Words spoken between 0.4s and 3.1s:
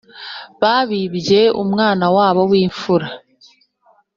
Babibye umwana wabo wimfura